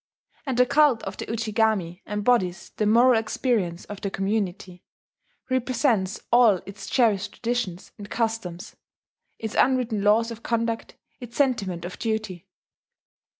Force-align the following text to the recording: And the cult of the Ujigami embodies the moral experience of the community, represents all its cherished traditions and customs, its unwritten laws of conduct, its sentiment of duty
And 0.47 0.57
the 0.57 0.65
cult 0.65 1.03
of 1.03 1.17
the 1.17 1.27
Ujigami 1.27 2.01
embodies 2.07 2.71
the 2.77 2.87
moral 2.87 3.19
experience 3.19 3.85
of 3.85 4.01
the 4.01 4.09
community, 4.09 4.83
represents 5.47 6.19
all 6.31 6.55
its 6.65 6.87
cherished 6.87 7.33
traditions 7.33 7.91
and 7.99 8.09
customs, 8.09 8.75
its 9.37 9.53
unwritten 9.53 10.01
laws 10.03 10.31
of 10.31 10.41
conduct, 10.41 10.95
its 11.19 11.37
sentiment 11.37 11.85
of 11.85 11.99
duty 11.99 12.47